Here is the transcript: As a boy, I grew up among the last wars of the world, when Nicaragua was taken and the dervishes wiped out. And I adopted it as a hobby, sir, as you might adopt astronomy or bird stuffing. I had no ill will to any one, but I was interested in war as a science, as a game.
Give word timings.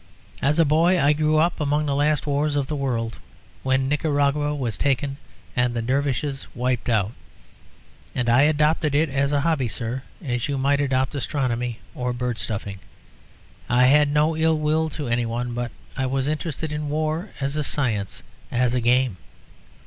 As 0.41 0.57
a 0.57 0.65
boy, 0.65 0.99
I 0.99 1.13
grew 1.13 1.37
up 1.37 1.61
among 1.61 1.85
the 1.85 1.93
last 1.93 2.25
wars 2.25 2.55
of 2.55 2.65
the 2.65 2.75
world, 2.75 3.19
when 3.61 3.87
Nicaragua 3.87 4.55
was 4.55 4.75
taken 4.75 5.17
and 5.55 5.75
the 5.75 5.81
dervishes 5.83 6.47
wiped 6.55 6.89
out. 6.89 7.11
And 8.15 8.27
I 8.27 8.41
adopted 8.41 8.95
it 8.95 9.09
as 9.09 9.31
a 9.31 9.41
hobby, 9.41 9.67
sir, 9.67 10.01
as 10.25 10.47
you 10.49 10.57
might 10.57 10.81
adopt 10.81 11.13
astronomy 11.13 11.81
or 11.93 12.13
bird 12.13 12.39
stuffing. 12.39 12.79
I 13.69 13.83
had 13.85 14.11
no 14.11 14.35
ill 14.35 14.57
will 14.57 14.89
to 14.89 15.07
any 15.07 15.27
one, 15.27 15.53
but 15.53 15.69
I 15.95 16.07
was 16.07 16.27
interested 16.27 16.73
in 16.73 16.89
war 16.89 17.29
as 17.39 17.55
a 17.55 17.63
science, 17.63 18.23
as 18.49 18.73
a 18.73 18.81
game. 18.81 19.17